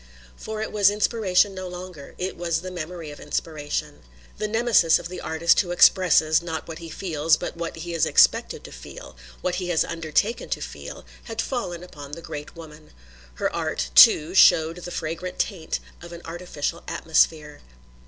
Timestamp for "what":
6.67-6.79, 7.55-7.75, 9.41-9.57